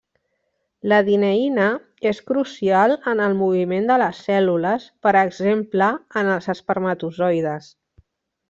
[0.91, 1.67] La dineïna
[2.13, 5.91] és crucial en el moviment de les cèl·lules per exemple
[6.23, 7.73] en els espermatozoides.